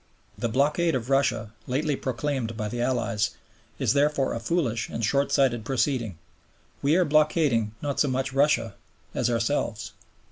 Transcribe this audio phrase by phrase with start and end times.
[0.35, 3.37] The blockade of Russia, lately proclaimed by the Allies,
[3.77, 6.17] is therefore a foolish and short sighted proceeding;
[6.81, 8.73] we are blockading not so much Russia
[9.13, 9.91] as ourselves.